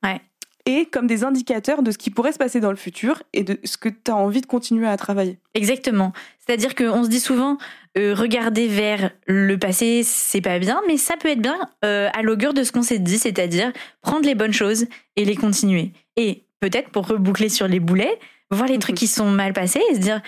[0.68, 3.58] Et comme des indicateurs de ce qui pourrait se passer dans le futur et de
[3.64, 5.38] ce que tu as envie de continuer à travailler.
[5.54, 6.12] Exactement.
[6.38, 7.56] C'est-à-dire qu'on se dit souvent,
[7.96, 12.20] euh, regarder vers le passé, c'est pas bien, mais ça peut être bien euh, à
[12.20, 14.84] l'augure de ce qu'on s'est dit, c'est-à-dire prendre les bonnes choses
[15.16, 15.92] et les continuer.
[16.16, 18.18] Et peut-être pour reboucler sur les boulets,
[18.50, 18.98] voir les trucs mhm.
[18.98, 20.20] qui sont mal passés et se dire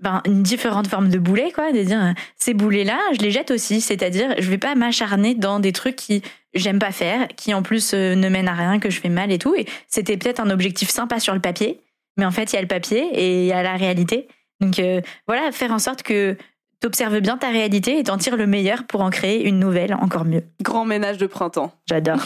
[0.00, 3.50] ben une différente forme de boulet quoi de dire ces boulets là je les jette
[3.50, 3.80] aussi.
[3.80, 6.22] C'est-à-dire je vais pas m'acharner dans des trucs qui
[6.54, 9.32] j'aime pas faire qui en plus euh, ne mènent à rien que je fais mal
[9.32, 9.54] et tout.
[9.54, 11.80] Et c'était peut-être un objectif sympa sur le papier
[12.16, 14.28] mais en fait il y a le papier et il y a la réalité.
[14.60, 14.80] Donc
[15.26, 16.36] voilà faire en sorte que
[16.84, 20.26] T'observes bien ta réalité et t'en tires le meilleur pour en créer une nouvelle encore
[20.26, 20.42] mieux.
[20.60, 21.72] Grand ménage de printemps.
[21.88, 22.22] J'adore.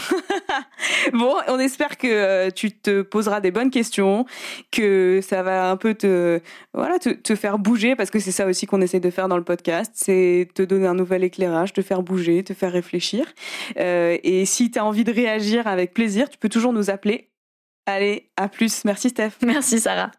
[1.12, 4.26] bon, on espère que euh, tu te poseras des bonnes questions,
[4.72, 6.40] que ça va un peu te,
[6.74, 9.44] voilà, te, faire bouger, parce que c'est ça aussi qu'on essaie de faire dans le
[9.44, 13.26] podcast, c'est te donner un nouvel éclairage, te faire bouger, te faire réfléchir.
[13.78, 17.30] Euh, et si tu as envie de réagir avec plaisir, tu peux toujours nous appeler.
[17.86, 18.84] Allez, à plus.
[18.84, 19.34] Merci Steph.
[19.40, 20.10] Merci Sarah.